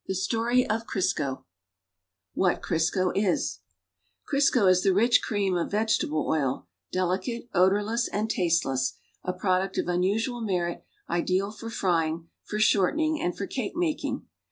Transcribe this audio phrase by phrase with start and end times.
[0.09, 1.43] Iii)im0lilri3(
[2.33, 3.59] WHAT CRISCO IS
[4.27, 8.93] Crlsco is the rich cream of vegetable oil, delicate, odorless and tasteless,
[9.23, 14.25] a product of unusual merit, ideal for frying, for shorten ing, and for cake making.